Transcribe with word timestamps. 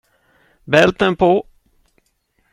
Bälten 0.65 1.15
på. 1.15 1.45